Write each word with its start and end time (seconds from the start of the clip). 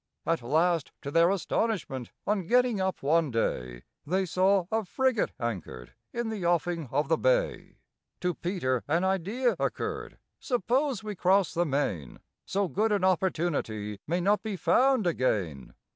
At 0.25 0.41
last, 0.41 0.91
to 1.03 1.11
their 1.11 1.29
astonishment, 1.29 2.09
on 2.25 2.47
getting 2.47 2.81
up 2.81 3.03
one 3.03 3.29
day, 3.29 3.83
They 4.03 4.25
saw 4.25 4.65
a 4.71 4.83
frigate 4.83 5.31
anchored 5.39 5.93
in 6.11 6.29
the 6.29 6.43
offing 6.43 6.89
of 6.91 7.07
the 7.07 7.19
bay. 7.19 7.77
To 8.21 8.33
PETER 8.33 8.83
an 8.87 9.03
idea 9.03 9.55
occurred. 9.59 10.17
"Suppose 10.39 11.03
we 11.03 11.13
cross 11.13 11.53
the 11.53 11.67
main? 11.67 12.17
So 12.47 12.67
good 12.67 12.91
an 12.91 13.03
opportunity 13.03 13.99
may 14.07 14.19
not 14.19 14.41
be 14.41 14.55
found 14.55 15.05
again." 15.05 15.75